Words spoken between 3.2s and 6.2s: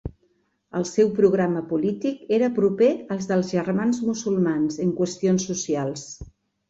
dels Germans Musulmans en qüestions socials.